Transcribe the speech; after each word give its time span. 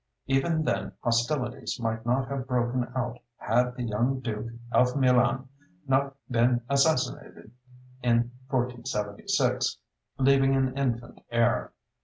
Even 0.25 0.63
then 0.63 0.93
hostilities 1.03 1.79
might 1.79 2.07
not 2.07 2.27
have 2.27 2.47
broken 2.47 2.91
out 2.95 3.19
had 3.37 3.75
the 3.75 3.83
young 3.83 4.19
Duke 4.19 4.51
of 4.71 4.95
Milan 4.95 5.47
not 5.87 6.15
been 6.27 6.61
assassinated 6.67 7.51
in 8.01 8.31
1476, 8.49 9.77
leaving 10.17 10.55
an 10.55 10.75
infant 10.75 11.21
heir. 11.29 11.71